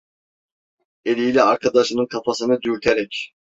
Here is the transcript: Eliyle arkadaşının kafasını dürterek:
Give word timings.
Eliyle 1.05 1.41
arkadaşının 1.43 2.05
kafasını 2.07 2.61
dürterek: 2.61 3.33